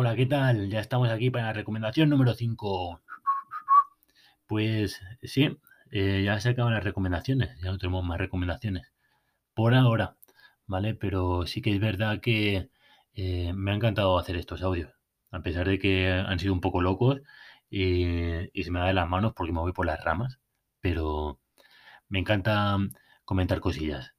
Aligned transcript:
Hola, 0.00 0.14
¿qué 0.14 0.26
tal? 0.26 0.70
Ya 0.70 0.78
estamos 0.78 1.08
aquí 1.10 1.28
para 1.28 1.46
la 1.46 1.52
recomendación 1.52 2.08
número 2.08 2.32
5. 2.32 3.00
Pues 4.46 5.00
sí, 5.24 5.58
eh, 5.90 6.22
ya 6.24 6.38
se 6.38 6.50
acaban 6.50 6.72
las 6.72 6.84
recomendaciones, 6.84 7.58
ya 7.60 7.72
no 7.72 7.78
tenemos 7.78 8.04
más 8.04 8.18
recomendaciones. 8.18 8.92
Por 9.54 9.74
ahora, 9.74 10.16
¿vale? 10.66 10.94
Pero 10.94 11.46
sí 11.46 11.62
que 11.62 11.74
es 11.74 11.80
verdad 11.80 12.20
que 12.20 12.70
eh, 13.14 13.52
me 13.54 13.72
ha 13.72 13.74
encantado 13.74 14.18
hacer 14.20 14.36
estos 14.36 14.62
audios, 14.62 14.92
a 15.32 15.42
pesar 15.42 15.68
de 15.68 15.80
que 15.80 16.12
han 16.12 16.38
sido 16.38 16.52
un 16.54 16.60
poco 16.60 16.80
locos 16.80 17.20
y, 17.70 18.04
se 18.62 18.70
me 18.70 18.80
da 18.80 18.86
de 18.86 18.94
las 18.94 19.08
manos 19.08 19.32
porque 19.34 19.52
me 19.52 19.60
voy 19.60 19.72
por 19.72 19.86
las 19.86 20.04
ramas, 20.04 20.38
pero 20.80 21.40
me 22.08 22.20
encanta 22.20 22.78
comentar 23.24 23.60
cosillas. 23.60 24.14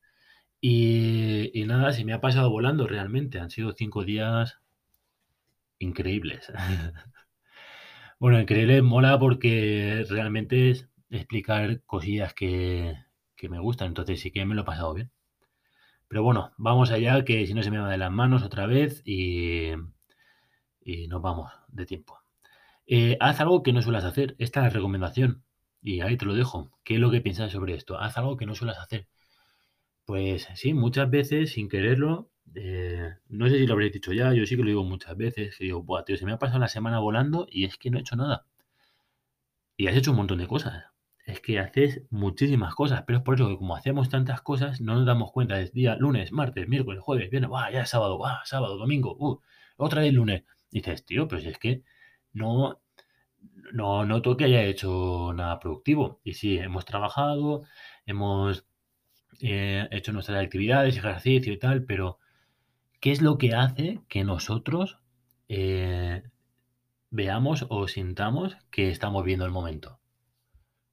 Y, 0.62 1.52
y 1.60 1.66
nada, 1.66 1.94
se 1.94 2.06
me 2.06 2.14
ha 2.14 2.22
pasado 2.22 2.50
volando 2.52 2.88
realmente. 2.88 3.40
Han 3.40 3.52
sido 3.52 3.74
cinco 3.74 4.04
días 4.06 4.60
increíbles. 5.80 6.52
bueno, 8.20 8.40
increíble 8.40 8.82
mola 8.82 9.20
porque 9.20 10.06
realmente 10.10 10.72
es 10.72 10.90
explicar 11.10 11.82
cosillas 11.86 12.34
que, 12.34 12.96
que 13.36 13.50
me 13.50 13.60
gustan, 13.60 13.90
entonces 13.90 14.20
sí 14.20 14.32
que 14.32 14.46
me 14.46 14.56
lo 14.56 14.62
he 14.62 14.66
pasado 14.66 14.94
bien. 14.94 15.12
Pero 16.08 16.24
bueno, 16.24 16.52
vamos 16.58 16.92
allá, 16.92 17.24
que 17.26 17.46
si 17.48 17.54
no 17.54 17.64
se 17.64 17.72
me 17.72 17.80
va 17.80 17.90
de 17.90 17.98
las 17.98 18.12
manos 18.12 18.44
otra 18.44 18.66
vez 18.66 19.02
y, 19.06 19.72
y 20.82 21.08
nos 21.08 21.22
vamos 21.22 21.52
de 21.70 21.86
tiempo. 21.86 22.20
Eh, 22.88 23.18
haz 23.20 23.40
algo 23.42 23.64
que 23.64 23.74
no 23.74 23.82
suelas 23.82 24.06
hacer. 24.06 24.36
Esta 24.40 24.62
es 24.62 24.66
la 24.66 24.70
recomendación. 24.72 25.44
Y 25.82 26.02
ahí 26.02 26.18
te 26.18 26.26
lo 26.26 26.36
dejo. 26.36 26.72
¿Qué 26.84 26.96
es 26.96 27.00
lo 27.00 27.12
que 27.12 27.22
piensas 27.22 27.52
sobre 27.52 27.76
esto? 27.76 28.00
Haz 28.00 28.18
algo 28.18 28.38
que 28.38 28.46
no 28.46 28.56
suelas 28.56 28.80
hacer. 28.80 29.08
Pues 30.06 30.48
sí, 30.56 30.74
muchas 30.74 31.10
veces 31.10 31.54
sin 31.54 31.70
quererlo, 31.70 32.30
eh, 32.56 33.14
no 33.30 33.48
sé 33.50 33.58
si 33.58 33.68
lo 33.68 33.74
habréis 33.74 33.94
dicho 33.94 34.14
ya, 34.14 34.34
yo 34.34 34.46
sí 34.46 34.56
que 34.56 34.64
lo 34.64 34.70
digo 34.70 34.84
muchas 34.84 35.16
veces, 35.18 35.58
que 35.58 35.66
digo, 35.66 35.84
Buah, 35.84 36.04
tío, 36.06 36.18
se 36.18 36.26
me 36.26 36.34
ha 36.34 36.40
pasado 36.40 36.60
la 36.60 36.68
semana 36.68 37.00
volando 37.00 37.48
y 37.50 37.66
es 37.66 37.78
que 37.78 37.90
no 37.90 37.98
he 37.98 38.02
hecho 38.02 38.16
nada. 38.16 38.46
Y 39.78 39.88
has 39.88 39.96
hecho 39.96 40.12
un 40.12 40.18
montón 40.18 40.40
de 40.40 40.48
cosas. 40.48 40.86
Es 41.26 41.42
que 41.42 41.60
haces 41.60 42.02
muchísimas 42.10 42.76
cosas, 42.76 43.04
pero 43.06 43.20
es 43.20 43.24
por 43.24 43.36
eso 43.36 43.48
que 43.48 43.58
como 43.58 43.76
hacemos 43.76 44.10
tantas 44.10 44.42
cosas, 44.42 44.82
no 44.82 44.96
nos 44.96 45.06
damos 45.06 45.32
cuenta. 45.32 45.60
Es 45.62 45.74
día 45.74 45.96
lunes, 45.96 46.32
martes, 46.32 46.68
miércoles, 46.68 47.02
jueves, 47.02 47.30
viernes, 47.30 47.50
¡buah, 47.50 47.72
ya 47.72 47.82
es 47.82 47.90
sábado, 47.90 48.18
¡buah, 48.18 48.42
sábado, 48.46 48.78
domingo, 48.78 49.16
uh, 49.20 49.40
otra 49.78 50.02
vez 50.02 50.14
lunes. 50.14 50.44
Y 50.72 50.80
dices, 50.80 51.06
tío, 51.06 51.28
pues 51.28 51.46
es 51.46 51.58
que 51.60 51.84
no, 52.34 52.82
no 53.74 54.06
noto 54.06 54.38
que 54.38 54.46
haya 54.46 54.64
hecho 54.64 55.34
nada 55.36 55.60
productivo. 55.60 56.20
Y 56.24 56.34
sí, 56.34 56.58
hemos 56.58 56.86
trabajado, 56.86 57.64
hemos 58.06 58.66
eh, 59.42 59.88
hecho 59.92 60.12
nuestras 60.14 60.44
actividades, 60.44 60.98
ejercicio 60.98 61.54
y 61.54 61.60
tal, 61.60 61.84
pero 61.86 62.20
¿qué 63.00 63.12
es 63.12 63.22
lo 63.22 63.38
que 63.38 63.54
hace 63.54 64.02
que 64.10 64.24
nosotros 64.24 65.00
eh, 65.48 66.24
veamos 67.12 67.66
o 67.70 67.88
sintamos 67.88 68.58
que 68.72 68.90
estamos 68.90 69.24
viendo 69.24 69.46
el 69.46 69.52
momento? 69.52 70.00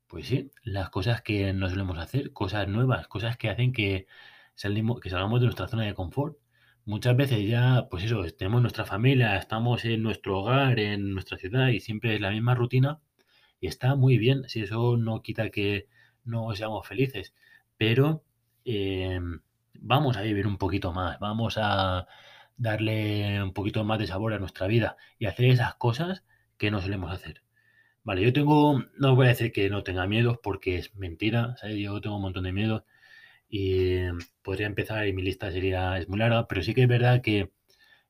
Pues 0.07 0.29
sí, 0.29 0.51
las 0.62 0.91
cosas 0.91 1.23
que 1.23 1.53
no 1.53 1.69
solemos 1.69 1.99
hacer, 1.99 2.33
cosas 2.33 2.69
nuevas, 2.69 3.09
cosas 3.09 3.37
que 3.37 3.51
hacen 3.51 3.73
que, 3.73 4.07
salimos, 4.55 5.01
que 5.01 5.11
salgamos 5.11 5.41
de 5.41 5.47
nuestra 5.47 5.69
zona 5.69 5.84
de 5.84 5.95
confort. 5.95 6.39
Muchas 6.84 7.17
veces 7.17 7.47
ya, 7.49 7.89
pues 7.91 8.05
eso, 8.05 8.23
tenemos 8.39 8.62
nuestra 8.62 8.84
familia, 8.84 9.37
estamos 9.37 9.84
en 9.84 10.03
nuestro 10.03 10.39
hogar, 10.41 10.79
en 10.79 11.12
nuestra 11.12 11.39
ciudad 11.39 11.69
y 11.69 11.81
siempre 11.81 12.15
es 12.15 12.21
la 12.21 12.31
misma 12.31 12.55
rutina 12.55 13.01
y 13.61 13.67
está 13.69 13.97
muy 13.97 14.19
bien, 14.19 14.49
si 14.49 14.62
eso 14.62 14.97
no 14.97 15.23
quita 15.23 15.51
que 15.51 15.89
no 16.25 16.55
seamos 16.55 16.87
felices, 16.87 17.34
pero 17.77 18.25
eh, 18.65 19.21
vamos 19.81 20.17
a 20.17 20.23
vivir 20.23 20.47
un 20.47 20.59
poquito 20.59 20.93
más, 20.93 21.19
vamos 21.21 21.57
a 21.59 22.07
darle 22.57 23.43
un 23.43 23.53
poquito 23.53 23.85
más 23.85 23.99
de 23.99 24.07
sabor 24.07 24.33
a 24.33 24.39
nuestra 24.39 24.67
vida 24.67 24.97
y 25.19 25.27
hacer 25.27 25.47
esas 25.47 25.75
cosas 25.77 26.25
que 26.59 26.71
no 26.71 26.81
solemos 26.81 27.13
hacer. 27.13 27.43
Vale, 28.05 28.23
yo 28.23 28.33
tengo, 28.33 28.85
no 28.99 29.17
voy 29.17 29.27
a 29.27 29.31
decir 29.31 29.53
que 29.53 29.69
no 29.71 29.83
tenga 29.83 30.07
miedo 30.07 30.41
porque 30.43 30.77
es 30.79 30.95
mentira, 30.97 31.56
¿sabes? 31.59 31.78
yo 31.78 32.00
tengo 32.00 32.17
un 32.17 32.23
montón 32.23 32.45
de 32.45 32.53
miedo 32.53 32.87
y 33.49 33.99
podría 34.43 34.67
empezar 34.69 35.06
y 35.09 35.12
mi 35.12 35.23
lista 35.23 35.50
sería, 35.53 35.99
es 35.99 36.09
muy 36.09 36.19
larga, 36.19 36.49
pero 36.49 36.62
sí 36.62 36.75
que 36.75 36.83
es 36.83 36.89
verdad 36.89 37.23
que, 37.23 37.53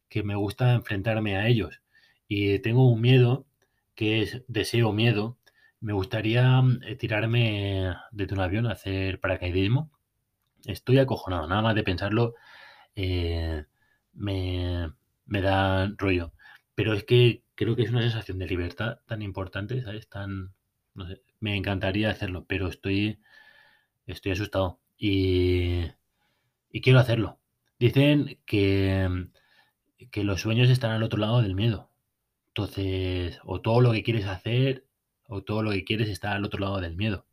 que 0.09 0.23
me 0.23 0.37
gusta 0.37 0.75
enfrentarme 0.75 1.37
a 1.37 1.49
ellos 1.49 1.83
y 2.29 2.59
tengo 2.61 2.91
un 2.91 3.01
miedo 3.01 3.47
que 3.95 4.23
es 4.23 4.43
deseo 4.49 4.93
miedo. 4.93 5.39
Me 5.81 5.93
gustaría 5.95 6.63
eh, 6.87 6.97
tirarme 6.97 7.95
desde 8.13 8.35
un 8.35 8.41
avión 8.41 8.67
a 8.67 8.73
hacer 8.73 9.21
paracaidismo 9.21 9.91
Estoy 10.66 10.99
acojonado, 10.99 11.47
nada 11.49 11.62
más 11.62 11.75
de 11.75 11.82
pensarlo 11.84 12.34
eh, 12.97 13.65
me, 14.15 14.93
me 15.27 15.41
da 15.43 15.88
rollo. 15.99 16.32
Pero 16.75 16.94
es 16.94 17.04
que 17.04 17.43
creo 17.54 17.77
que 17.77 17.82
es 17.82 17.91
una 17.91 18.03
sensación 18.03 18.38
de 18.38 18.47
libertad 18.47 19.00
tan 19.06 19.22
importante, 19.22 19.82
¿sabes? 19.82 20.09
Tan, 20.09 20.54
no 20.94 21.06
sé, 21.09 21.22
me 21.41 21.56
encantaría 21.56 22.10
hacerlo, 22.10 22.44
pero 22.49 22.69
estoy, 22.69 23.21
estoy 24.06 24.32
asustado 24.32 24.81
y, 24.99 25.82
y 26.71 26.81
quiero 26.83 26.98
hacerlo. 27.00 27.41
Dicen 27.78 28.38
que, 28.47 29.28
que 30.10 30.25
los 30.25 30.41
sueños 30.41 30.71
están 30.71 30.93
al 30.93 31.03
otro 31.03 31.19
lado 31.19 31.43
del 31.43 31.54
miedo. 31.54 31.91
Entonces, 32.48 33.41
o 33.44 33.60
todo 33.60 33.81
lo 33.81 33.93
que 33.93 34.03
quieres 34.03 34.27
hacer, 34.27 34.87
o 35.28 35.43
todo 35.44 35.62
lo 35.62 35.72
que 35.72 35.84
quieres 35.84 36.09
está 36.09 36.33
al 36.33 36.44
otro 36.44 36.60
lado 36.60 36.81
del 36.81 36.97
miedo. 36.97 37.27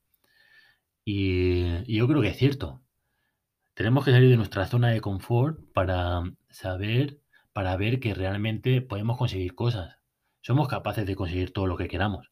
Y, 1.06 1.64
y 1.86 1.98
yo 1.98 2.08
creo 2.08 2.22
que 2.22 2.30
es 2.30 2.38
cierto. 2.38 2.83
Tenemos 3.76 4.06
que 4.06 4.12
salir 4.12 4.30
de 4.30 4.38
nuestra 4.38 4.68
zona 4.68 4.90
de 4.90 5.02
confort 5.02 5.60
para 5.74 6.22
saber, 6.50 7.20
para 7.54 7.76
ver 7.76 8.00
que 8.00 8.14
realmente 8.14 8.82
podemos 8.82 9.18
conseguir 9.18 9.56
cosas. 9.56 9.98
Somos 10.42 10.68
capaces 10.68 11.06
de 11.08 11.16
conseguir 11.16 11.54
todo 11.54 11.66
lo 11.68 11.78
que 11.78 11.88
queramos. 11.88 12.32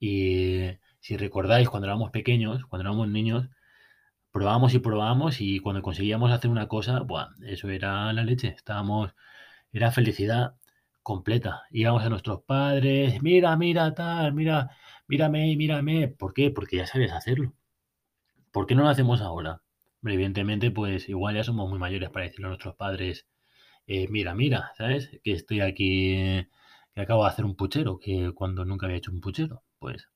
Y 0.00 0.68
si 1.00 1.16
recordáis, 1.16 1.68
cuando 1.68 1.86
éramos 1.88 2.10
pequeños, 2.12 2.64
cuando 2.66 2.88
éramos 2.88 3.08
niños, 3.08 3.48
probábamos 4.32 4.74
y 4.74 4.78
probábamos 4.80 5.40
y 5.40 5.60
cuando 5.60 5.82
conseguíamos 5.82 6.32
hacer 6.32 6.50
una 6.50 6.68
cosa, 6.68 7.00
buah, 7.00 7.30
eso 7.46 7.68
era 7.70 8.12
la 8.12 8.24
leche. 8.24 8.48
Estábamos, 8.48 9.14
era 9.72 9.90
felicidad 9.92 10.54
completa. 11.02 11.64
Íbamos 11.70 12.04
a 12.04 12.10
nuestros 12.10 12.42
padres, 12.44 13.22
mira, 13.22 13.56
mira, 13.56 13.94
tal, 13.94 14.32
mira, 14.34 14.70
mírame, 15.08 15.56
mírame. 15.56 16.08
¿Por 16.08 16.34
qué? 16.34 16.50
Porque 16.50 16.76
ya 16.78 16.86
sabes 16.86 17.12
hacerlo. 17.12 17.54
¿Por 18.52 18.66
qué 18.66 18.74
no 18.74 18.84
lo 18.84 18.90
hacemos 18.90 19.20
ahora? 19.22 19.62
Evidentemente, 20.04 20.70
pues 20.70 21.08
igual 21.08 21.36
ya 21.36 21.44
somos 21.44 21.68
muy 21.68 21.78
mayores 21.78 22.10
para 22.10 22.24
decirle 22.26 22.46
a 22.46 22.48
nuestros 22.50 22.76
padres, 22.76 23.26
eh, 23.86 24.08
mira, 24.08 24.34
mira, 24.34 24.72
¿sabes? 24.76 25.10
Que 25.24 25.32
estoy 25.32 25.60
aquí, 25.60 26.46
que 26.94 27.00
acabo 27.00 27.24
de 27.24 27.30
hacer 27.30 27.44
un 27.44 27.56
puchero, 27.56 27.98
que 27.98 28.32
cuando 28.34 28.64
nunca 28.64 28.86
había 28.86 28.98
hecho 28.98 29.12
un 29.12 29.20
puchero, 29.20 29.64
pues. 29.78 30.08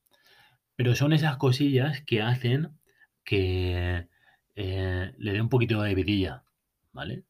Pero 0.76 0.94
son 0.94 1.12
esas 1.12 1.36
cosillas 1.38 2.02
que 2.02 2.22
hacen 2.22 2.78
que 3.24 4.08
eh, 4.56 5.14
le 5.18 5.32
dé 5.32 5.40
un 5.40 5.48
poquito 5.48 5.82
de 5.82 5.94
vidilla, 5.94 6.44
¿vale? 6.92 7.24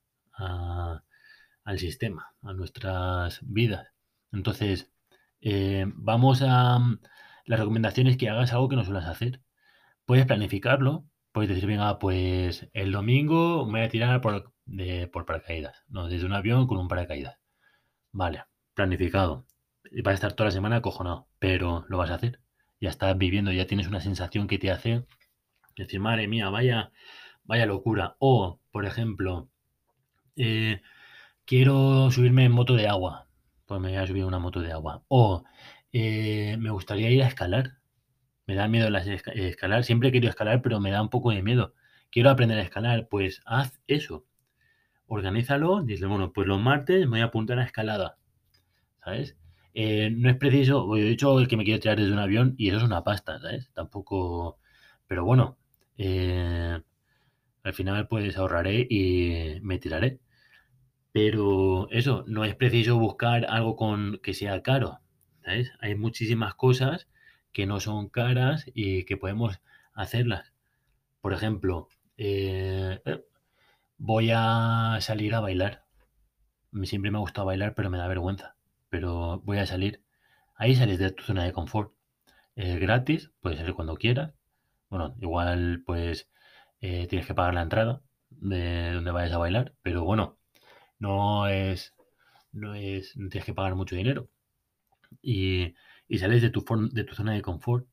al 1.65 1.79
sistema, 1.79 2.35
a 2.43 2.53
nuestras 2.53 3.41
vidas. 3.43 3.89
Entonces, 4.33 4.91
eh, 5.41 5.85
vamos 5.95 6.43
a... 6.43 6.79
La 7.45 7.57
recomendación 7.57 8.07
es 8.07 8.17
que 8.17 8.29
hagas 8.29 8.53
algo 8.53 8.69
que 8.69 8.77
no 8.77 8.85
suelas 8.85 9.07
hacer. 9.07 9.41
Puedes 10.07 10.27
planificarlo, 10.27 11.05
Puedes 11.33 11.51
decir, 11.51 11.67
venga, 11.67 11.99
pues 11.99 12.69
el 12.75 12.93
domingo 12.93 13.67
me 13.67 13.81
voy 13.81 13.87
a 13.87 13.91
tirar 13.91 14.21
por, 14.21 14.53
de, 14.67 15.09
por 15.09 15.27
paracaídas. 15.27 15.83
No, 15.89 16.09
desde 16.09 16.27
un 16.27 16.35
avión 16.35 16.67
con 16.67 16.79
un 16.79 16.89
paracaídas. 16.89 17.39
Vale, 18.13 18.45
planificado. 18.75 19.47
Y 19.91 20.03
vas 20.03 20.13
a 20.13 20.15
estar 20.15 20.33
toda 20.35 20.49
la 20.49 20.53
semana 20.53 20.77
acojonado, 20.77 21.29
pero 21.39 21.85
lo 21.89 21.99
vas 21.99 22.11
a 22.11 22.15
hacer. 22.17 22.41
Ya 22.81 22.91
estás 22.91 23.17
viviendo, 23.17 23.53
ya 23.53 23.67
tienes 23.67 23.89
una 23.89 24.01
sensación 24.01 24.49
que 24.49 24.59
te 24.59 24.71
hace 24.71 25.07
decir, 25.77 26.01
madre 26.01 26.29
mía, 26.29 26.51
vaya, 26.51 26.93
vaya 27.45 27.67
locura. 27.67 28.17
O, 28.19 28.61
por 28.71 28.87
ejemplo, 28.87 29.49
eh, 30.37 30.83
quiero 31.45 32.11
subirme 32.11 32.45
en 32.45 32.53
moto 32.53 32.75
de 32.75 32.89
agua. 32.89 33.29
Pues 33.67 33.81
me 33.81 33.89
voy 33.91 33.99
a 33.99 34.07
subir 34.07 34.25
una 34.25 34.39
moto 34.39 34.61
de 34.61 34.73
agua. 34.73 35.05
O 35.09 35.45
eh, 35.93 36.57
me 36.59 36.71
gustaría 36.71 37.11
ir 37.11 37.23
a 37.23 37.29
escalar. 37.29 37.79
Me 38.47 38.55
da 38.55 38.69
miedo 38.69 38.91
las 38.91 39.07
escalar. 39.07 39.85
Siempre 39.85 40.09
he 40.09 40.13
querido 40.13 40.31
escalar, 40.31 40.63
pero 40.63 40.81
me 40.81 40.91
da 40.91 41.03
un 41.03 41.11
poco 41.11 41.31
de 41.31 41.43
miedo. 41.43 41.75
Quiero 42.11 42.31
aprender 42.31 42.59
a 42.59 42.63
escalar. 42.63 43.09
Pues 43.09 43.41
haz 43.47 43.81
eso. 43.87 44.27
Organízalo. 45.07 45.83
Dice, 45.83 46.07
bueno, 46.07 46.33
pues 46.33 46.47
los 46.49 46.61
martes 46.61 47.01
me 47.03 47.11
voy 47.11 47.21
a 47.21 47.25
apuntar 47.27 47.59
a 47.59 47.65
escalada. 47.65 48.19
¿Sabes? 49.05 49.37
Eh, 49.75 50.11
no 50.11 50.31
es 50.31 50.37
preciso. 50.37 50.97
He 50.97 51.03
dicho 51.03 51.39
el 51.39 51.49
que 51.49 51.57
me 51.57 51.65
quiero 51.65 51.81
tirar 51.81 51.99
desde 51.99 52.13
un 52.13 52.19
avión 52.19 52.55
y 52.59 52.69
eso 52.69 52.79
es 52.79 52.85
una 52.85 53.05
pasta, 53.05 53.39
¿sabes? 53.41 53.71
Tampoco. 53.75 54.59
Pero 55.07 55.25
bueno. 55.25 55.59
Eh, 55.99 56.81
al 57.65 57.75
final, 57.75 58.09
pues 58.09 58.37
ahorraré 58.37 58.87
y 58.91 59.61
me 59.63 59.79
tiraré. 59.79 60.21
Pero 61.13 61.89
eso, 61.91 62.25
no 62.27 62.45
es 62.45 62.55
preciso 62.55 62.99
buscar 62.99 63.47
algo 63.49 63.77
con 63.77 64.19
que 64.23 64.35
sea 64.35 64.63
caro. 64.63 65.01
¿sabes? 65.45 65.73
Hay 65.81 65.95
muchísimas 65.95 66.55
cosas 66.55 67.09
que 67.53 67.67
no 67.67 67.81
son 67.81 68.09
caras 68.09 68.65
y 68.75 69.05
que 69.05 69.17
podemos 69.17 69.61
hacerlas. 69.95 70.53
Por 71.21 71.33
ejemplo, 71.33 71.89
eh, 72.17 73.01
eh, 73.05 73.25
voy 73.99 74.31
a 74.35 74.99
salir 75.01 75.35
a 75.35 75.41
bailar. 75.41 75.85
Siempre 76.85 77.11
me 77.11 77.19
ha 77.19 77.21
gustado 77.21 77.47
bailar, 77.47 77.75
pero 77.75 77.91
me 77.91 77.99
da 77.99 78.09
vergüenza. 78.09 78.57
pero 78.91 79.41
voy 79.45 79.59
a 79.59 79.67
salir. 79.67 80.03
Ahí 80.57 80.75
sales 80.77 80.99
de 80.99 81.11
tu 81.13 81.25
zona 81.25 81.45
de 81.45 81.53
confort. 81.53 81.93
Es 82.57 82.79
gratis, 82.81 83.31
puedes 83.41 83.59
salir 83.59 83.75
cuando 83.75 83.97
quieras. 83.97 84.35
Bueno, 84.91 85.17
igual 85.21 85.83
pues 85.87 86.29
eh, 86.81 87.07
tienes 87.09 87.27
que 87.27 87.35
pagar 87.35 87.55
la 87.55 87.63
entrada 87.63 88.03
de 88.31 88.93
donde 88.93 89.11
vayas 89.13 89.33
a 89.33 89.39
bailar, 89.39 89.75
pero 89.83 90.05
bueno, 90.05 90.39
no 90.99 91.49
es, 91.49 91.95
no 92.53 92.75
es, 92.75 93.17
no 93.17 93.29
tienes 93.29 93.47
que 93.47 93.55
pagar 93.55 93.75
mucho 93.77 93.97
dinero. 93.97 94.29
Y, 95.23 95.75
y 96.13 96.19
sales 96.19 96.43
de 96.43 96.51
tu, 96.51 96.63
de 96.93 97.05
tu 97.05 97.15
zona 97.15 97.33
de 97.33 97.41
confort. 97.41 97.87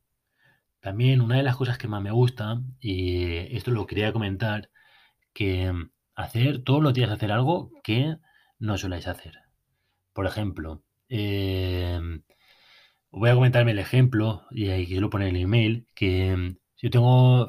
También 0.82 1.22
una 1.22 1.38
de 1.38 1.44
las 1.44 1.56
cosas 1.56 1.78
que 1.78 1.88
más 1.88 2.02
me 2.04 2.12
gusta, 2.12 2.62
y 2.82 3.56
esto 3.56 3.72
lo 3.72 3.88
quería 3.88 4.12
comentar, 4.12 4.70
que 5.34 5.72
hacer 6.16 6.64
todos 6.64 6.84
los 6.84 6.94
días 6.94 7.12
hacer 7.12 7.32
algo 7.32 7.72
que 7.82 8.18
no 8.60 8.78
soláis 8.78 9.08
hacer. 9.08 9.36
Por 10.14 10.26
ejemplo, 10.28 10.84
em, 11.10 12.24
voy 13.12 13.30
a 13.30 13.36
comentarme 13.36 13.72
el 13.72 13.80
ejemplo, 13.80 14.44
y 14.52 14.70
ahí 14.70 14.86
quiero 14.86 15.10
poner 15.10 15.30
el 15.30 15.38
email, 15.38 15.88
que 15.96 16.32
em, 16.32 16.58
yo 16.78 16.90
tengo, 16.90 17.48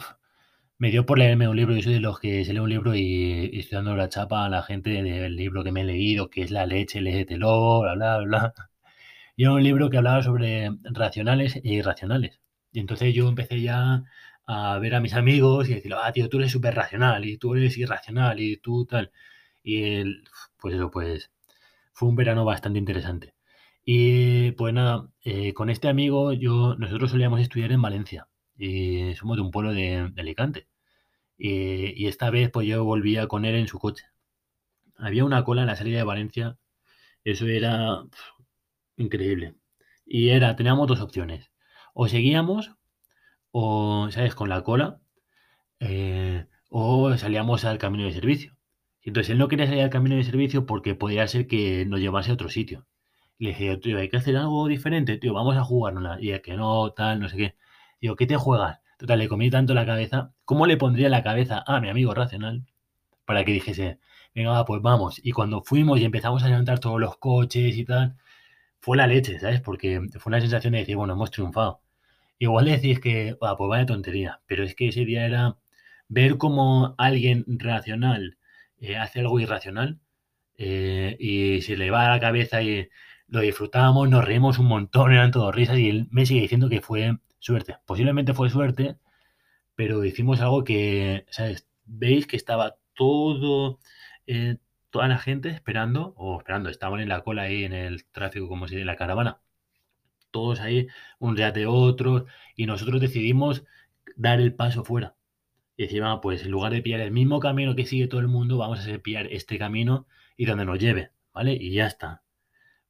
me 0.79 0.91
dio 0.91 1.07
por 1.07 1.19
leerme 1.19 1.49
un 1.49 1.57
libro, 1.57 1.75
yo 1.77 1.83
soy 1.83 1.95
de 1.95 2.01
los 2.01 2.21
que 2.21 2.45
se 2.45 2.53
lee 2.53 2.61
un 2.61 2.71
libro 2.71 2.95
y, 2.95 3.51
estoy 3.59 3.77
dando 3.77 3.97
la 3.97 4.09
chapa 4.09 4.45
a 4.47 4.49
la 4.51 4.63
gente 4.63 4.91
del 5.03 5.37
libro 5.37 5.65
que 5.65 5.73
me 5.73 5.83
he 5.83 5.85
leído, 5.85 6.31
que 6.31 6.43
es 6.43 6.51
La 6.53 6.67
leche, 6.67 7.01
léetelo, 7.01 7.81
bla, 7.83 7.95
bla, 7.95 8.19
bla. 8.19 8.70
Y 9.41 9.45
era 9.45 9.55
un 9.55 9.63
libro 9.65 9.89
que 9.89 9.97
hablaba 9.97 10.23
sobre 10.23 10.69
racionales 10.85 11.57
e 11.57 11.63
irracionales. 11.65 12.41
Y 12.73 12.81
entonces 12.81 13.15
yo 13.15 13.27
empecé 13.27 13.63
ya 13.63 14.05
a 14.47 14.79
ver 14.79 14.95
a 14.95 15.01
mis 15.01 15.15
amigos 15.15 15.67
y 15.71 15.75
decir, 15.75 15.95
ah, 15.95 16.13
tío, 16.13 16.29
tú 16.29 16.39
eres 16.41 16.53
súper 16.53 16.75
racional 16.75 17.25
y 17.25 17.39
tú 17.39 17.55
eres 17.55 17.79
irracional 17.79 18.39
y 18.39 18.59
tú 18.59 18.85
tal. 18.85 19.13
Y 19.63 19.83
el, 19.95 20.25
pues 20.59 20.75
eso, 20.75 20.91
pues 20.91 21.31
fue 21.95 22.11
un 22.11 22.17
verano 22.17 22.45
bastante 22.45 22.79
interesante. 22.79 23.35
Y 23.83 24.53
pues 24.53 24.75
nada, 24.75 25.09
eh, 25.25 25.55
con 25.55 25.71
este 25.71 25.89
amigo 25.89 26.35
yo, 26.35 26.77
nosotros 26.77 27.11
solíamos 27.13 27.41
estudiar 27.41 27.73
en 27.73 27.81
Valencia 27.81 28.29
y 28.59 29.15
somos 29.15 29.37
de 29.39 29.43
un 29.43 29.51
pueblo 29.53 29.73
de, 29.73 30.13
Alicante. 30.19 30.69
Y, 31.39 32.07
esta 32.09 32.31
vez 32.31 32.51
pues 32.51 32.67
yo 32.69 32.85
volvía 32.85 33.27
con 33.29 33.47
él 33.47 33.55
en 33.57 33.69
su 33.69 33.79
coche. 33.79 34.05
Había 34.97 35.25
una 35.25 35.45
cola 35.45 35.63
en 35.63 35.69
la 35.69 35.77
salida 35.77 35.99
de 35.99 36.05
Valencia, 36.05 36.59
eso 37.25 37.47
era 37.47 38.05
increíble. 39.01 39.57
Y 40.07 40.31
era, 40.31 40.57
teníamos 40.57 40.89
dos 40.89 41.01
opciones. 41.01 41.51
O 41.95 42.09
seguíamos, 42.09 42.73
o, 43.53 44.09
¿sabes? 44.11 44.35
Con 44.35 44.49
la 44.49 44.63
cola, 44.63 45.01
eh, 45.81 46.47
o 46.69 47.17
salíamos 47.17 47.65
al 47.65 47.79
camino 47.79 48.05
de 48.05 48.13
servicio. 48.13 48.57
Entonces 49.03 49.31
él 49.31 49.39
no 49.39 49.49
quería 49.49 49.67
salir 49.67 49.83
al 49.83 49.91
camino 49.91 50.17
de 50.17 50.25
servicio 50.25 50.67
porque 50.67 50.95
podía 50.95 51.27
ser 51.27 51.47
que 51.47 51.87
nos 51.87 52.01
llevase 52.01 52.31
a 52.31 52.35
otro 52.35 52.49
sitio. 52.51 52.87
Y 53.39 53.47
le 53.47 53.51
dije, 53.51 53.77
tío, 53.79 53.99
hay 53.99 54.09
que 54.11 54.19
hacer 54.19 54.37
algo 54.37 54.69
diferente, 54.69 55.17
tío, 55.19 55.33
vamos 55.35 55.57
a 55.57 55.65
jugárnosla. 55.65 56.19
Y 56.21 56.31
el 56.33 56.43
que 56.43 56.57
no, 56.57 56.93
tal, 56.93 57.21
no 57.21 57.29
sé 57.29 57.37
qué. 57.37 57.57
Digo, 58.01 58.17
¿qué 58.17 58.27
te 58.27 58.37
juegas? 58.37 58.81
Total, 58.99 59.19
le 59.19 59.29
comí 59.29 59.51
tanto 59.51 59.75
la 59.75 59.87
cabeza. 59.87 60.35
¿Cómo 60.45 60.67
le 60.67 60.77
pondría 60.77 61.09
la 61.09 61.23
cabeza 61.23 61.65
a 61.67 61.81
mi 61.81 61.89
amigo 61.89 62.15
racional 62.15 62.67
para 63.25 63.45
que 63.45 63.53
dijese, 63.53 63.99
venga, 64.35 64.65
pues 64.65 64.83
vamos? 64.83 65.21
Y 65.25 65.33
cuando 65.33 65.63
fuimos 65.63 66.01
y 66.01 66.05
empezamos 66.05 66.43
a 66.43 66.49
levantar 66.49 66.81
todos 66.81 67.01
los 67.01 67.17
coches 67.19 67.77
y 67.77 67.85
tal, 67.85 68.17
fue 68.81 68.97
la 68.97 69.07
leche, 69.07 69.39
¿sabes? 69.41 69.61
Porque 69.61 70.01
fue 70.19 70.31
una 70.31 70.41
sensación 70.41 70.73
de 70.73 70.81
decir, 70.81 70.97
bueno, 70.97 71.15
hemos 71.15 71.31
triunfado. 71.31 71.83
Igual 72.39 72.67
decís 72.67 73.01
que, 73.01 73.37
pues 73.39 73.53
vaya 73.59 73.87
tontería, 73.87 74.41
pero 74.47 74.65
es 74.65 74.75
que 74.75 74.89
ese 74.89 75.05
día 75.05 75.27
era 75.27 75.59
ver 76.09 76.39
cómo 76.39 76.95
alguien 76.99 77.45
racional 77.49 78.39
eh, 78.79 78.97
hace 78.97 79.21
algo 79.21 79.41
irracional 79.41 80.01
eh, 80.57 81.17
y 81.21 81.63
se 81.63 81.77
le 81.77 81.91
va 81.91 82.07
a 82.07 82.11
la 82.11 82.21
cabeza 82.21 82.63
y 82.63 82.89
lo 83.29 83.41
disfrutamos, 83.41 84.09
nos 84.11 84.25
reímos 84.25 84.59
un 84.59 84.67
montón, 84.67 85.13
eran 85.13 85.31
todos 85.33 85.55
risas 85.55 85.79
y 85.79 85.89
él 85.89 86.09
me 86.11 86.27
sigue 86.27 86.43
diciendo 86.43 86.69
que 86.69 86.81
fue 86.81 87.19
suerte. 87.39 87.77
Posiblemente 87.87 88.35
fue 88.35 88.51
suerte, 88.51 88.97
pero 89.77 90.05
hicimos 90.05 90.41
algo 90.41 90.65
que, 90.65 91.27
¿sabes? 91.31 91.69
Veis 91.85 92.27
que 92.27 92.37
estaba 92.37 92.77
todo, 92.95 93.79
eh, 94.27 94.59
toda 94.91 95.09
la 95.09 95.19
gente 95.19 95.49
esperando, 95.51 96.15
o 96.17 96.39
esperando, 96.39 96.69
estaban 96.71 97.01
en 97.01 97.09
la 97.09 97.23
cola 97.23 97.43
ahí 97.43 97.65
en 97.65 97.73
el 97.73 98.05
tráfico, 98.07 98.49
como 98.49 98.69
si 98.69 98.77
de 98.77 98.85
la 98.85 98.97
caravana. 98.97 99.41
Todos 100.31 100.61
ahí, 100.61 100.89
un 101.19 101.35
de 101.35 101.67
otros, 101.67 102.25
y 102.57 102.67
nosotros 102.67 103.01
decidimos 103.01 103.65
dar 104.17 104.41
el 104.41 104.55
paso 104.55 104.85
fuera. 104.85 105.17
Y 105.77 105.99
ah, 106.01 106.21
pues 106.21 106.45
en 106.45 106.51
lugar 106.51 106.73
de 106.73 106.83
pillar 106.83 107.01
el 107.01 107.11
mismo 107.11 107.41
camino 107.41 107.75
que 107.75 107.87
sigue 107.87 108.07
todo 108.07 108.21
el 108.21 108.29
mundo, 108.29 108.59
vamos 108.59 108.87
a 108.87 108.99
pillar 108.99 109.29
este 109.31 109.59
camino 109.59 110.07
y 110.37 110.45
donde 110.45 110.67
nos 110.67 110.79
lleve, 110.79 111.13
¿vale? 111.33 111.55
Y 111.55 111.73
ya 111.73 111.87
está. 111.87 112.23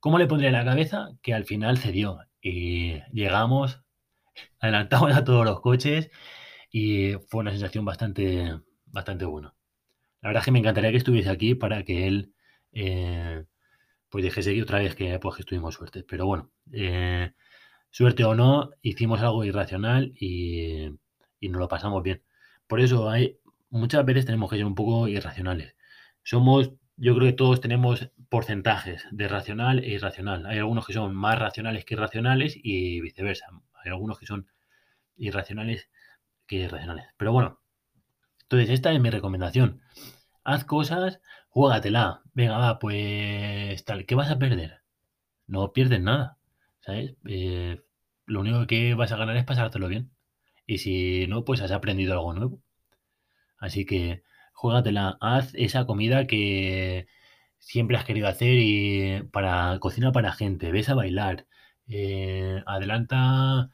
¿Cómo 0.01 0.19
le 0.19 0.27
pondré 0.27 0.51
la 0.51 0.65
cabeza? 0.65 1.11
Que 1.23 1.35
al 1.35 1.45
final 1.45 1.79
cedió. 1.79 2.19
Y 2.43 3.01
llegamos, 3.13 3.83
adelantamos 4.61 5.15
a 5.15 5.25
todos 5.25 5.45
los 5.45 5.61
coches 5.61 6.11
y 6.73 7.15
fue 7.29 7.41
una 7.41 7.53
sensación 7.53 7.85
bastante, 7.85 8.61
bastante 8.87 9.25
buena. 9.25 9.55
La 10.23 10.29
verdad 10.31 10.43
es 10.43 10.45
que 10.47 10.53
me 10.53 10.59
encantaría 10.61 10.91
que 10.91 10.99
estuviese 10.99 11.31
aquí 11.31 11.55
para 11.55 11.83
que 11.85 12.07
él 12.07 12.35
eh, 12.73 13.45
pues 14.11 14.25
dijese 14.25 14.55
que 14.55 14.63
otra 14.63 14.81
vez 14.81 14.95
que, 14.95 15.19
pues, 15.19 15.41
estuvimos 15.41 15.75
suerte. 15.75 16.05
Pero 16.05 16.27
bueno, 16.27 16.51
eh, 16.73 17.33
suerte 17.91 18.25
o 18.25 18.35
no, 18.35 18.71
hicimos 18.83 19.21
algo 19.23 19.45
irracional 19.45 20.13
y, 20.17 20.91
y 21.41 21.49
nos 21.49 21.61
lo 21.61 21.69
pasamos 21.69 22.03
bien. 22.03 22.23
Por 22.67 22.81
eso 22.81 23.11
hay 23.11 23.39
muchas 23.71 24.05
veces 24.05 24.27
tenemos 24.27 24.51
que 24.51 24.57
ser 24.57 24.67
un 24.67 24.75
poco 24.75 25.09
irracionales. 25.09 25.77
Somos, 26.23 26.73
yo 26.97 27.15
creo 27.17 27.29
que 27.29 27.37
todos 27.37 27.61
tenemos 27.61 28.11
porcentajes 28.29 29.07
de 29.11 29.29
racional 29.29 29.81
e 29.81 29.91
irracional. 29.91 30.47
Hay 30.47 30.59
algunos 30.59 30.87
que 30.87 30.93
son 30.93 31.15
más 31.15 31.39
racionales 31.39 31.85
que 31.85 31.95
irracionales 31.95 32.57
y 32.63 33.01
viceversa. 33.01 33.47
Hay 33.85 33.91
algunos 33.91 34.19
que 34.19 34.27
son 34.27 34.49
irracionales 35.17 35.91
que 36.47 36.57
irracionales. 36.57 37.07
Pero 37.17 37.33
bueno, 37.33 37.60
entonces 38.51 38.71
esta 38.71 38.93
es 38.93 39.01
mi 39.01 39.11
recomendación. 39.11 39.81
Haz 40.45 40.65
cosas, 40.65 41.21
juégatela. 41.51 42.23
Venga, 42.35 42.59
va, 42.59 42.79
pues 42.81 43.85
tal, 43.85 44.07
¿qué 44.07 44.17
vas 44.17 44.31
a 44.31 44.39
perder? 44.41 44.83
No 45.47 45.73
pierdes 45.73 46.01
nada, 46.01 46.39
¿sabes? 46.81 47.15
Eh, 47.27 47.81
lo 48.27 48.41
único 48.41 48.67
que 48.67 48.95
vas 48.95 49.13
a 49.13 49.17
ganar 49.17 49.37
es 49.37 49.45
pasártelo 49.45 49.89
bien. 49.89 50.11
Y 50.67 50.79
si 50.79 51.27
no, 51.29 51.45
pues 51.45 51.61
has 51.63 51.71
aprendido 51.73 52.13
algo 52.15 52.35
nuevo. 52.35 52.61
Así 53.59 53.87
que 53.87 54.23
juégatela, 54.53 55.17
haz 55.21 55.55
esa 55.55 55.87
comida 55.87 56.27
que 56.27 57.07
siempre 57.59 57.97
has 57.97 58.05
querido 58.05 58.29
hacer 58.29 58.55
y 58.55 59.23
para 59.33 59.79
cocina 59.81 60.13
para 60.13 60.33
gente, 60.33 60.73
ves 60.73 60.89
a 60.89 60.95
bailar, 60.95 61.47
eh, 61.89 62.63
adelanta, 62.67 63.71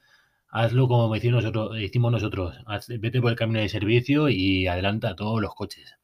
hazlo 0.56 0.88
como 0.88 1.14
hicimos 1.14 1.42
nosotros, 1.42 1.76
nosotros, 2.12 2.88
vete 3.00 3.20
por 3.20 3.30
el 3.30 3.36
camino 3.36 3.60
de 3.60 3.68
servicio 3.68 4.28
y 4.30 4.66
adelanta 4.66 5.10
a 5.10 5.16
todos 5.16 5.40
los 5.40 5.54
coches. 5.54 5.96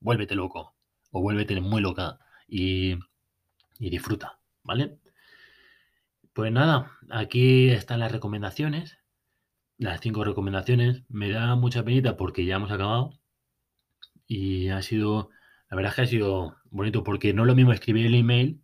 Vuélvete 0.00 0.34
loco 0.34 0.74
o 1.10 1.22
vuélvete 1.22 1.58
muy 1.60 1.80
loca 1.80 2.18
y, 2.46 2.96
y 3.78 3.90
disfruta, 3.90 4.38
¿vale? 4.62 4.98
Pues 6.34 6.52
nada, 6.52 6.92
aquí 7.10 7.70
están 7.70 8.00
las 8.00 8.12
recomendaciones, 8.12 8.98
las 9.78 10.00
cinco 10.02 10.22
recomendaciones. 10.24 11.02
Me 11.08 11.30
da 11.30 11.56
mucha 11.56 11.82
penita 11.82 12.16
porque 12.18 12.44
ya 12.44 12.56
hemos 12.56 12.70
acabado 12.70 13.18
y 14.26 14.68
ha 14.68 14.82
sido, 14.82 15.30
la 15.70 15.76
verdad 15.76 15.92
es 15.92 15.96
que 15.96 16.02
ha 16.02 16.06
sido 16.06 16.56
bonito 16.70 17.02
porque 17.04 17.32
no 17.32 17.42
es 17.44 17.46
lo 17.46 17.54
mismo 17.54 17.72
escribir 17.72 18.06
el 18.06 18.14
email 18.16 18.60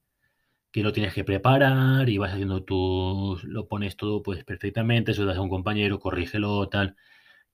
que 0.72 0.82
lo 0.82 0.92
tienes 0.92 1.14
que 1.14 1.24
preparar 1.24 2.08
y 2.08 2.18
vas 2.18 2.32
haciendo 2.32 2.64
tú, 2.64 3.38
lo 3.44 3.68
pones 3.68 3.96
todo 3.96 4.22
pues 4.22 4.44
perfectamente, 4.44 5.12
eso 5.12 5.26
das 5.26 5.36
a 5.36 5.42
un 5.42 5.50
compañero, 5.50 6.00
corrígelo, 6.00 6.68
tal, 6.68 6.96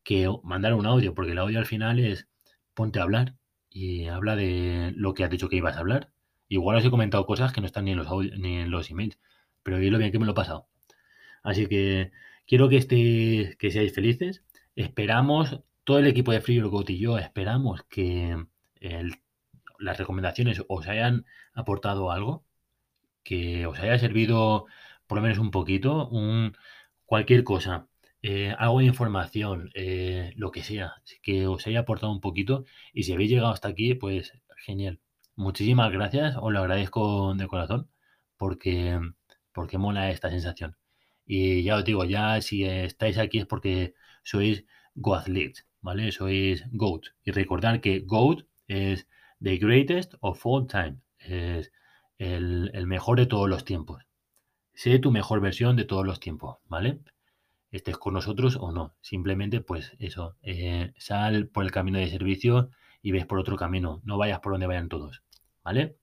que 0.04 0.28
mandar 0.44 0.74
un 0.74 0.86
audio, 0.86 1.14
porque 1.14 1.32
el 1.32 1.38
audio 1.38 1.58
al 1.58 1.66
final 1.66 1.98
es 1.98 2.28
ponte 2.74 3.00
a 3.00 3.02
hablar 3.02 3.36
y 3.70 4.06
habla 4.06 4.36
de 4.36 4.92
lo 4.96 5.14
que 5.14 5.24
has 5.24 5.30
dicho 5.30 5.48
que 5.48 5.56
ibas 5.56 5.76
a 5.76 5.80
hablar. 5.80 6.12
Igual 6.48 6.76
os 6.78 6.84
he 6.84 6.90
comentado 6.90 7.26
cosas 7.26 7.52
que 7.52 7.60
no 7.60 7.66
están 7.66 7.86
ni 7.86 7.92
en 7.92 7.98
los, 7.98 8.08
ni 8.38 8.58
en 8.58 8.70
los 8.70 8.90
emails, 8.90 9.18
pero 9.62 9.78
lo 9.78 9.98
bien 9.98 10.12
que 10.12 10.18
me 10.18 10.26
lo 10.26 10.32
he 10.32 10.34
pasado. 10.34 10.68
Así 11.42 11.66
que 11.66 12.12
quiero 12.46 12.68
que, 12.68 12.78
esté, 12.78 13.56
que 13.58 13.70
seáis 13.70 13.94
felices. 13.94 14.44
Esperamos, 14.76 15.60
todo 15.84 15.98
el 15.98 16.06
equipo 16.06 16.32
de 16.32 16.40
Free 16.40 16.62
y 16.88 16.98
yo 16.98 17.18
esperamos 17.18 17.82
que 17.84 18.36
las 19.78 19.98
recomendaciones 19.98 20.62
os 20.68 20.86
hayan 20.88 21.26
aportado 21.54 22.12
algo 22.12 22.44
que 23.28 23.66
os 23.66 23.78
haya 23.80 23.98
servido 23.98 24.66
por 25.06 25.16
lo 25.18 25.22
menos 25.22 25.38
un 25.38 25.50
poquito, 25.50 26.10
cualquier 27.04 27.44
cosa, 27.44 27.88
eh, 28.22 28.54
algo 28.58 28.78
de 28.80 28.86
información, 28.86 29.70
eh, 29.74 30.32
lo 30.36 30.50
que 30.50 30.62
sea, 30.62 30.94
que 31.22 31.46
os 31.46 31.66
haya 31.66 31.80
aportado 31.80 32.12
un 32.12 32.20
poquito 32.20 32.64
y 32.92 33.02
si 33.04 33.12
habéis 33.12 33.30
llegado 33.30 33.52
hasta 33.52 33.68
aquí, 33.68 33.94
pues 33.94 34.32
genial. 34.66 35.00
Muchísimas 35.36 35.92
gracias, 35.92 36.36
os 36.40 36.52
lo 36.52 36.60
agradezco 36.60 37.34
de 37.34 37.46
corazón 37.46 37.90
porque, 38.36 38.98
porque 39.52 39.78
mola 39.78 40.10
esta 40.10 40.30
sensación. 40.30 40.76
Y 41.26 41.62
ya 41.62 41.76
os 41.76 41.84
digo, 41.84 42.04
ya 42.04 42.40
si 42.40 42.64
estáis 42.64 43.18
aquí 43.18 43.38
es 43.38 43.46
porque 43.46 43.94
sois 44.24 44.64
GoAthletes, 44.94 45.66
¿vale? 45.82 46.12
Sois 46.12 46.64
GOAT. 46.72 47.02
Y 47.24 47.32
recordar 47.32 47.80
que 47.80 48.00
GOAT 48.00 48.46
es 48.68 49.06
the 49.40 49.58
greatest 49.58 50.14
of 50.20 50.40
all 50.46 50.66
time. 50.66 50.98
Es 51.18 51.70
el, 52.18 52.86
mejor 52.86 53.18
de 53.18 53.26
todos 53.26 53.48
los 53.48 53.64
tiempos. 53.64 54.04
Sé 54.74 54.98
tu 54.98 55.10
mejor 55.10 55.40
versión 55.40 55.76
de 55.76 55.84
todos 55.84 56.06
los 56.06 56.20
tiempos, 56.20 56.58
¿vale? 56.66 57.00
Estés 57.70 57.98
con 57.98 58.14
nosotros 58.14 58.56
o 58.60 58.72
no. 58.72 58.94
Simplemente, 59.00 59.60
pues 59.60 59.92
eso, 59.98 60.36
eh, 60.42 60.92
sal 60.98 61.48
por 61.48 61.64
el 61.64 61.70
camino 61.70 61.98
de 61.98 62.08
servicio 62.08 62.70
y 63.02 63.12
ves 63.12 63.26
por 63.26 63.38
otro 63.38 63.56
camino. 63.56 64.00
No 64.04 64.18
vayas 64.18 64.40
por 64.40 64.52
donde 64.52 64.66
vayan 64.66 64.88
todos, 64.88 65.22
¿vale? 65.64 65.96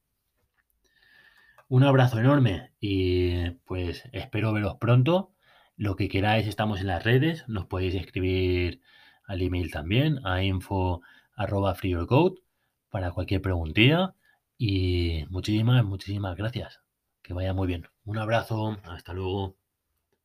Un 1.68 1.84
abrazo 1.84 2.20
enorme 2.20 2.72
y 2.80 3.50
pues 3.66 4.04
espero 4.12 4.54
veros 4.54 4.76
pronto. 4.76 5.32
Lo 5.78 5.96
que 5.96 6.08
queráis, 6.08 6.48
estamos 6.48 6.80
en 6.80 6.88
las 6.88 7.04
redes. 7.04 7.44
Nos 7.48 7.66
podéis 7.66 7.96
escribir 7.96 8.82
al 9.26 9.42
email 9.42 9.72
también, 9.72 10.20
a 10.26 10.44
info 10.44 11.02
arroba 11.36 11.76
para 12.90 13.12
cualquier 13.12 13.42
preguntilla. 13.42 14.14
Y 14.58 15.26
muchísimas, 15.30 15.86
muchísimas 15.86 16.36
gracias. 16.36 16.82
Que 17.22 17.34
vaya 17.34 17.54
muy 17.54 17.68
bien. 17.68 17.88
Un 18.04 18.18
abrazo. 18.18 18.78
Hasta 18.84 19.14
luego. 19.14 19.56